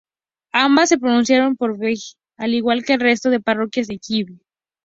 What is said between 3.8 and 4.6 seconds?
de Give.